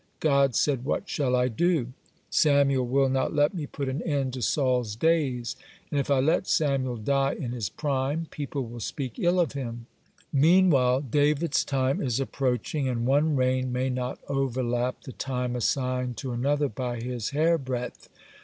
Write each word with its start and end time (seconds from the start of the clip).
God 0.19 0.55
said: 0.55 0.83
"What 0.83 1.07
shall 1.07 1.35
I 1.35 1.47
do? 1.47 1.89
Samuel 2.31 2.87
will 2.87 3.07
not 3.07 3.35
let 3.35 3.53
me 3.53 3.67
put 3.67 3.87
an 3.87 4.01
end 4.01 4.33
to 4.33 4.41
Saul's 4.41 4.95
days, 4.95 5.55
and 5.91 5.99
if 5.99 6.09
I 6.09 6.19
let 6.19 6.47
Samuel 6.47 6.97
die 6.97 7.33
in 7.33 7.51
his 7.51 7.69
prime, 7.69 8.25
people 8.31 8.65
will 8.65 8.79
speak 8.79 9.19
ill 9.19 9.39
of 9.39 9.51
him 9.51 9.85
(68) 10.33 10.41
Meanwhile 10.41 11.01
David's 11.01 11.63
time 11.63 12.01
is 12.01 12.19
approaching, 12.19 12.87
and 12.89 13.05
one 13.05 13.35
reign 13.35 13.71
may 13.71 13.91
not 13.91 14.17
overlap 14.27 15.03
the 15.03 15.11
time 15.11 15.55
assigned 15.55 16.17
to 16.17 16.31
another 16.31 16.67
by 16.67 16.99
his 16.99 17.29
hairbreadth." 17.29 18.09